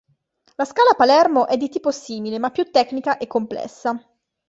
La 0.55 0.65
scala 0.65 0.95
Palermo 0.97 1.45
è 1.45 1.57
di 1.57 1.69
tipo 1.69 1.91
simile 1.91 2.39
ma 2.39 2.49
più 2.49 2.71
tecnica 2.71 3.19
e 3.19 3.27
complessa. 3.27 4.03